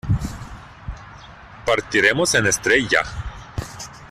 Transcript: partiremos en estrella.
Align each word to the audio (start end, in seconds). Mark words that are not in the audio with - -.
partiremos 1.63 2.33
en 2.33 2.47
estrella. 2.47 3.03